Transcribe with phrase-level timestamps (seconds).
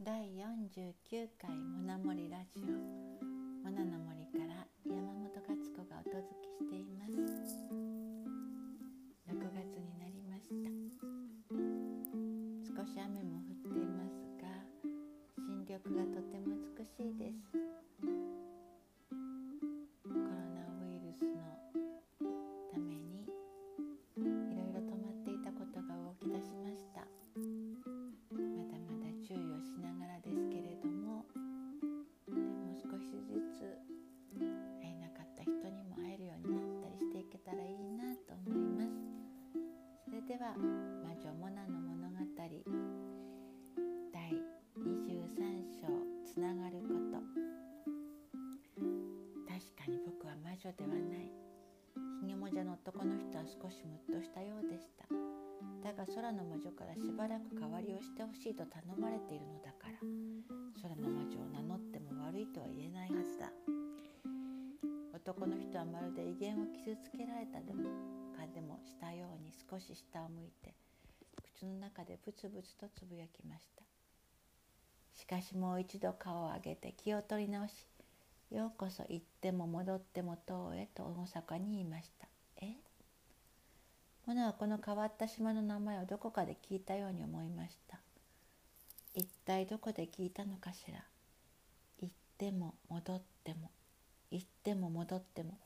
[0.00, 2.66] 第49回モナモリラジオ。
[3.62, 7.12] モナの森から山本勝子がお届けしています。
[9.30, 10.70] 6月になりました。
[12.82, 14.48] 少し雨も降っていますが
[15.46, 17.83] 新緑がとても美しいです。
[40.34, 42.50] では魔女モナの物語第
[44.74, 45.86] 23章
[46.26, 47.22] つながること。
[49.46, 51.30] 確かに僕は魔女ではない。
[52.20, 55.06] ひげもじゃの男の人は少しムッとしたようでした。
[55.84, 59.94] だが空の魔女からしばらく代わりをしてほしいと頼まれているのだから。
[60.82, 63.52] 空の魔女を名乗っても悪いとは言えないはずだ。
[65.14, 67.13] 男の人はまるで威厳を傷つ
[69.70, 70.74] 少し下を向いて
[71.56, 73.84] 口の中でブツブツとつぶやきました。
[75.14, 77.86] しかしもう一度顔を上げて気を取り直し
[78.50, 82.28] ようこそ行っても戻っても塔へと大阪に言いました。
[82.60, 82.74] え？
[84.26, 88.00] モナはこの変わった島の名前をどこかで聞いたように思いました。
[89.14, 91.04] 一体どこで聞いたのかしら。
[92.00, 93.70] 行っても戻っても
[94.30, 95.58] 行っても戻っても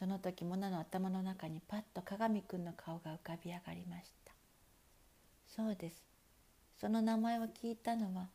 [0.00, 4.32] その時モナの頭の中にパッと鏡くんの顔が浮かび上がりました。
[5.46, 6.02] そうです。
[6.80, 8.28] その名前を聞いたのは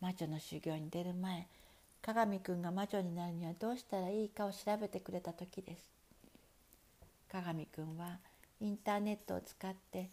[0.00, 1.46] 魔女の修行に出る前
[2.02, 5.88] 鏡くんが魔女になるにはどうしたらいいかを調べてくれた時です。
[7.30, 8.18] 鏡くんは
[8.58, 10.10] インターネットを使って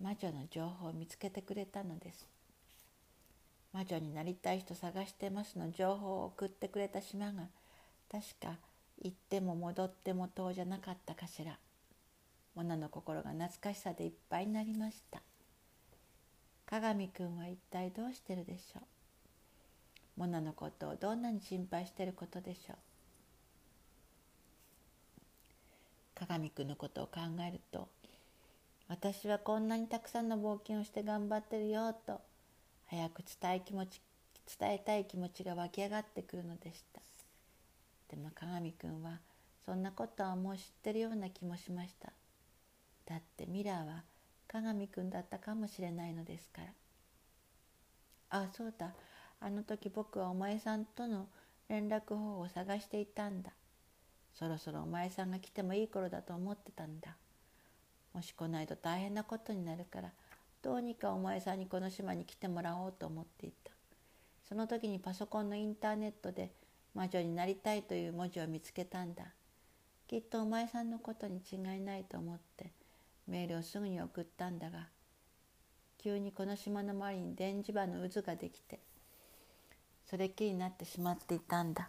[0.00, 2.26] 魔女の情報を見つけてくれたのです。
[3.74, 7.48] 魔女になりたい人探してますの情報を送ってくれた島が
[8.10, 8.56] 確か
[9.02, 11.58] 行っても戻っても遠じゃなかったかしら。
[12.54, 15.22] モナの心が懐かしさでいっぱいになりました。
[16.66, 18.82] 鏡くんは一体どうしてるでしょう。
[20.16, 22.76] モナのことをどんなに心配してることでしょう。
[26.18, 27.88] 鏡くんのことを考えると
[28.88, 32.20] 私はこんなにたくさんの冒険をして頑張ってるよと
[32.86, 34.00] 早く伝え気持ち
[34.58, 37.00] 伝えたい気持ちが湧き上がってくるのでした。
[38.08, 39.20] でも鏡くんは
[39.64, 42.12] そんなことはもう知ってるような気もしました。
[43.06, 44.04] だってミラーは
[44.46, 46.68] 鏡くんだったかもしれないのですから。
[48.30, 48.92] ああそうだ。
[49.40, 51.26] あの時僕はお前さんとの
[51.68, 53.52] 連絡方法を探していたんだ。
[54.34, 57.16] そろそろお前さんが来てもいい頃だと思ってたんだ。
[58.14, 60.12] もし来ないと大変なことになるから
[60.62, 63.70] どうにかお前さんにこの島に来てもらおうと思っていた。
[64.48, 66.50] その時にパソコンのインターネットで
[66.98, 69.22] 魔女になりたいという文字を見つけたんだ。
[70.08, 72.72] きっとお前さんのことに違いないと思って
[73.28, 74.88] メールをすぐに送ったんだが
[76.02, 78.80] 急にこの島の周りに電磁場の渦ができて
[80.10, 81.88] それっきりになってしまっていたんだ。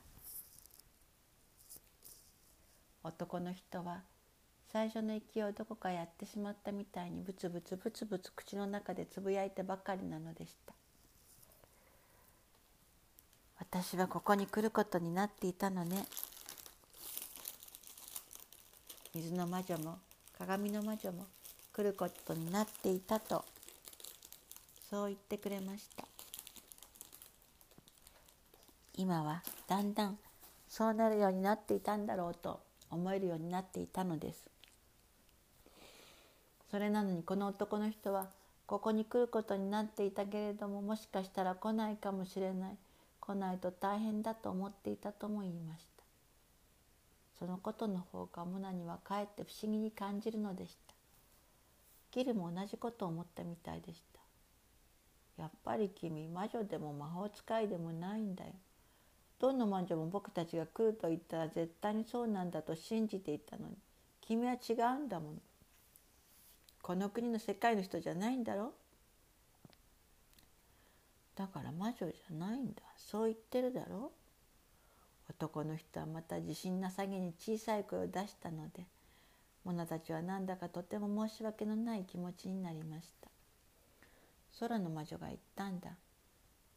[3.03, 4.03] 男の人は
[4.71, 10.75] 最初の息をどこかやってしまったみたいにブツブツブツブツ口の中でつぶやいてばかりなのでした。
[13.71, 16.07] 私はここに来ることになっていたのね。
[19.13, 19.99] 水の魔女も
[20.37, 21.27] 鏡の魔女も
[21.71, 23.45] 来ることになっていたと
[24.89, 26.03] そう言ってくれました。
[28.95, 30.17] 今はだんだん
[30.67, 32.59] そうなるようになっていたんだろうと
[32.89, 34.49] 思えるようになっていたのです。
[36.71, 38.27] それなのにこの男の人は
[38.65, 42.77] ここに来ることになっていたけれどももしかしたら来ないかもしれない。
[43.29, 46.03] 来ないと大変だと思っていたとも言いました
[47.37, 50.95] そのことの方がモナにはかえって不思議に感じるのでした
[52.11, 54.01] ギルも同じことを思ったみたいでし
[55.37, 58.51] たやっぱり君魔女でも魔法使いでもないんだよ
[59.39, 63.75] どの魔女も僕たちが来ると言ったら絶対にそうなんだと信じていたのに
[64.21, 65.35] 君は違うんだもの
[66.81, 68.73] この国の世界の人じゃないんだろ
[71.39, 72.81] だから魔女じゃないんだ。
[72.97, 74.11] そう言ってるだろ。
[75.29, 78.83] 男の人はまた自信なさげに小さい声を出したので
[79.63, 83.29] モナたちはなんだかとても申し訳のない気持ちになりました。
[84.59, 85.91] 空の魔女が言ったんだ。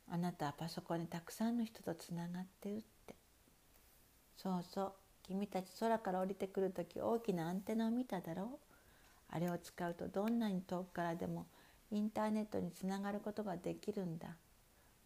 [0.08, 3.16] あなたはパソコンにたくさんの人とつながってるって。
[4.36, 4.92] そうそう。
[5.24, 8.46] 君たち空から降りてくる時大きなアンテナを見ただろう。
[9.28, 11.46] あれを使うとどんなに遠くからでも
[11.90, 14.36] インターネットにつながることができるんだ。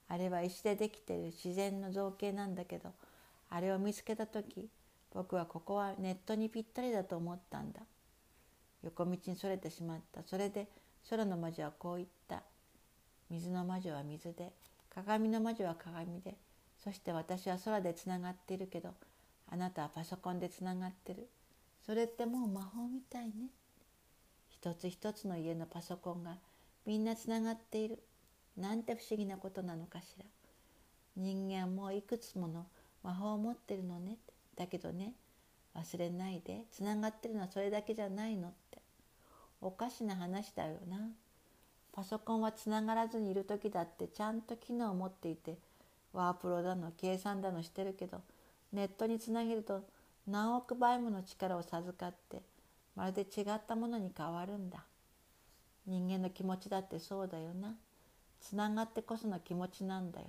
[0.08, 2.92] あれは石でできている自然の造形なんだけど
[3.50, 4.68] あれを見つけた時
[5.16, 7.80] 僕はここはネットにぴったりだと思ったんだ。
[8.82, 10.22] 横道にそれてしまった。
[10.22, 10.68] それで
[11.08, 12.42] 空の魔女はこう言った。
[13.30, 14.52] 水の魔女は水で
[14.94, 16.34] 鏡の魔女は鏡で。
[16.84, 18.94] そして私は空でつながっているけど
[19.50, 21.30] あなたはパソコンでつながってる。
[21.86, 23.48] それってもう魔法みたいね。
[24.50, 26.36] 一つ一つの家のパソコンが
[26.84, 28.02] みんなつながっている。
[28.56, 30.24] なんて不思議なことなのかしら。
[31.16, 32.66] 人間はもういくつもの
[33.02, 34.16] 魔法を持ってるのね。
[34.56, 35.14] だけどね
[35.74, 36.64] 忘れないで。
[36.70, 38.78] つながってるのはそれだけじゃないのって。
[39.60, 41.10] おかしな話だよな。
[41.92, 45.56] パソコンはつながらずにいる時だってちゃんと機能を持っていて
[46.12, 48.20] ワープロだの計算だのしてるけど
[48.70, 49.82] ネットにつなげると
[50.26, 52.42] 何億倍もの力を授かって
[52.94, 54.84] まるで違ったものに変わるんだ。
[55.86, 57.74] 人間の気持ちだってそうだよな。
[58.40, 60.26] つながってこその気持ちなんだよ。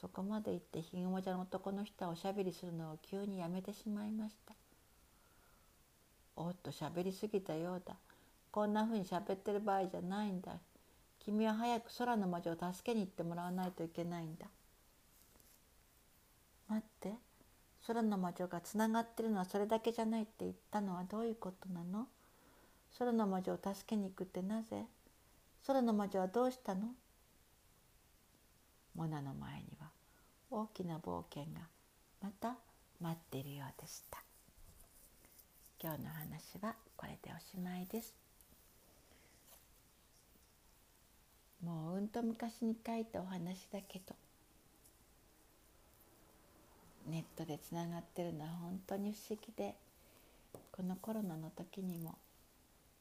[0.00, 4.54] そこまで言ってひげもじゃの男の人はおしゃべりするのを急にやめてしまいました。
[6.36, 7.94] おっとしゃべりすぎたようだ。
[8.50, 10.52] こんなふうにしゃべってる場合じゃないんだ。
[11.24, 14.46] 君は早く空の魔女を助けに行ってもらわないといけないんだ。
[16.68, 17.14] 待って。
[17.86, 22.06] 空の魔女がつながってるのはそれだけじゃないって言ったのはどういうことなの？
[22.98, 24.84] 空の魔女を助けに行くってなぜ？
[25.66, 26.88] 空の魔女はどうしたの？
[28.94, 29.88] モナの前には
[30.50, 31.60] 大きな冒険が
[32.22, 32.56] また
[33.00, 34.22] 待っているようでした。
[35.82, 38.14] 今日の話はこれでおしまいです。
[41.64, 44.14] もううんと昔に書いたお話だけど
[47.08, 49.74] ネットでつながってるのは本当に不思議で
[50.70, 52.14] このコロナの時にも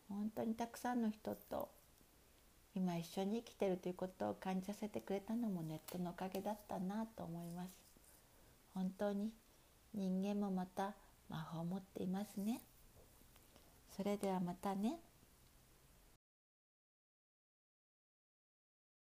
[0.07, 1.67] 本当にたくさんの人と
[2.75, 7.69] 今一緒に生きてるということを感じさせてくれたのもネットのおかげだったなと思います
[8.73, 9.31] 本当に
[9.93, 10.93] 人間もまた
[11.29, 12.61] 魔法を持っていますね
[13.95, 14.97] それではまたね。